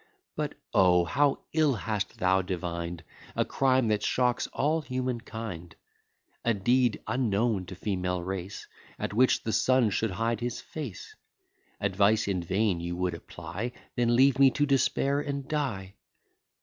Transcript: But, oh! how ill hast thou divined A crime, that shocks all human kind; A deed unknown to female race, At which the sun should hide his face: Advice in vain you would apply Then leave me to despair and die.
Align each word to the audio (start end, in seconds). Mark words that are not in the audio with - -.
But, 0.35 0.55
oh! 0.73 1.05
how 1.05 1.41
ill 1.53 1.75
hast 1.75 2.17
thou 2.17 2.41
divined 2.41 3.03
A 3.35 3.45
crime, 3.45 3.87
that 3.89 4.01
shocks 4.01 4.47
all 4.47 4.81
human 4.81 5.21
kind; 5.21 5.75
A 6.43 6.55
deed 6.55 6.99
unknown 7.05 7.67
to 7.67 7.75
female 7.75 8.23
race, 8.23 8.65
At 8.97 9.13
which 9.13 9.43
the 9.43 9.53
sun 9.53 9.91
should 9.91 10.09
hide 10.09 10.39
his 10.39 10.59
face: 10.59 11.15
Advice 11.79 12.27
in 12.27 12.41
vain 12.41 12.79
you 12.79 12.95
would 12.95 13.13
apply 13.13 13.73
Then 13.95 14.15
leave 14.15 14.39
me 14.39 14.49
to 14.49 14.65
despair 14.65 15.19
and 15.19 15.47
die. 15.47 15.93